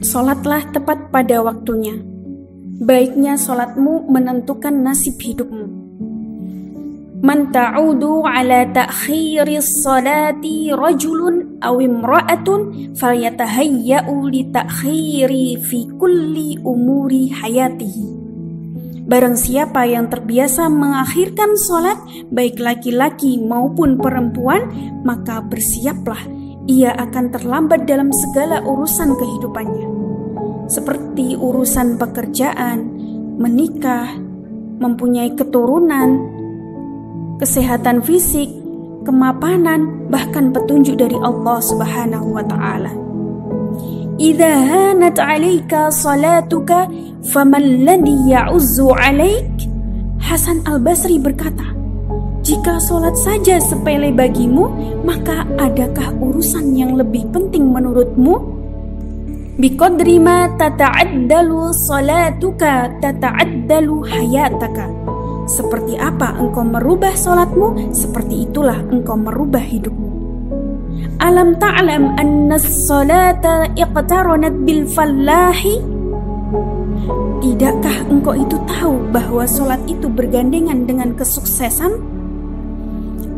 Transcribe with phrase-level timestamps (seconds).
[0.00, 1.92] Solatlah tepat pada waktunya.
[2.80, 5.68] Baiknya solatmu menentukan nasib hidupmu.
[7.20, 18.08] Man ta'udu ala ta'khiri salati rajulun aw imra'atun falyatahayya'u li ta'khiri fi kulli umuri hayatihi.
[19.04, 22.00] Barang siapa yang terbiasa mengakhirkan solat,
[22.32, 24.64] baik laki-laki maupun perempuan,
[25.04, 26.39] maka bersiaplah
[26.70, 29.86] ia akan terlambat dalam segala urusan kehidupannya,
[30.70, 32.86] seperti urusan pekerjaan,
[33.42, 34.14] menikah,
[34.78, 36.22] mempunyai keturunan,
[37.42, 38.46] kesehatan fisik,
[39.02, 42.94] kemapanan, bahkan petunjuk dari Allah Subhanahu wa taala.
[44.20, 46.86] Idza hanat 'alaika salatuka
[47.34, 49.48] faman ladhi ya'uzzu 'alaik?
[50.20, 51.79] Hasan Al-Basri berkata,
[52.40, 54.72] jika sholat saja sepele bagimu,
[55.04, 58.40] maka adakah urusan yang lebih penting menurutmu?
[59.60, 64.88] Biqadri ma tata'addalu salatuka tata'addalu hayataka.
[65.44, 70.08] Seperti apa engkau merubah sholatmu, seperti itulah engkau merubah hidupmu.
[71.20, 75.76] Alam ta'lam anna salata iqtaranat bil fallahi?
[77.44, 82.19] Tidakkah engkau itu tahu bahwa sholat itu bergandengan dengan kesuksesan?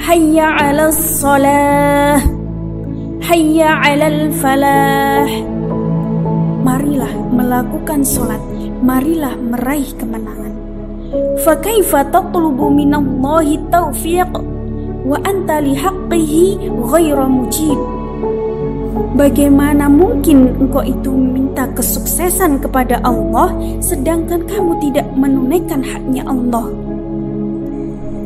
[0.00, 2.16] Hayya 'alas salah
[3.20, 5.28] Hayya 'alal falah
[6.64, 8.40] Marilah melakukan solat
[8.80, 10.56] Marilah meraih kemenangan.
[11.44, 14.32] Fakaifa tatlubu minallahi taufiq
[15.04, 17.76] Wa anta lihaqqihi ghaira mujib.
[19.20, 23.52] Bagaimana mungkin engkau itu minta kesuksesan kepada Allah
[23.84, 26.89] sedangkan kamu tidak menunaikan haknya Allah?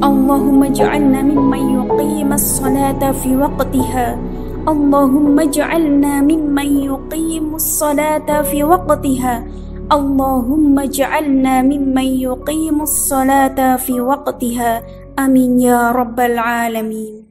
[0.00, 4.18] اللهم اجعلنا ممن يقيم الصلاة في وقتها.
[4.68, 9.44] اللهم اجعلنا ممن يقيم الصلاة في وقتها.
[9.92, 14.82] اللهم اجعلنا ممن يقيم الصلاة في وقتها.
[15.18, 17.29] آمين يا رب العالمين.